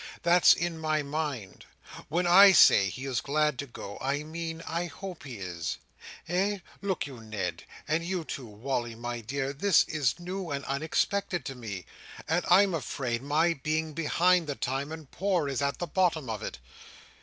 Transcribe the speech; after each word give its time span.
That's 0.23 0.55
in 0.55 0.79
my 0.79 1.03
mind. 1.03 1.63
When 2.09 2.25
I 2.25 2.53
say 2.53 2.89
he 2.89 3.05
is 3.05 3.21
glad 3.21 3.59
to 3.59 3.67
go, 3.67 3.99
I 4.01 4.23
mean 4.23 4.63
I 4.67 4.85
hope 4.87 5.25
he 5.25 5.35
is. 5.37 5.77
Eh? 6.27 6.57
look 6.81 7.05
you, 7.05 7.19
Ned 7.21 7.65
and 7.87 8.03
you 8.03 8.23
too, 8.23 8.47
Wally, 8.47 8.95
my 8.95 9.21
dear, 9.21 9.53
this 9.53 9.83
is 9.83 10.19
new 10.19 10.49
and 10.49 10.65
unexpected 10.65 11.45
to 11.45 11.53
me; 11.53 11.85
and 12.27 12.43
I'm 12.49 12.73
afraid 12.73 13.21
my 13.21 13.53
being 13.53 13.93
behind 13.93 14.47
the 14.47 14.55
time, 14.55 14.91
and 14.91 15.11
poor, 15.11 15.47
is 15.47 15.61
at 15.61 15.77
the 15.77 15.85
bottom 15.85 16.31
of 16.31 16.41
it. 16.41 16.57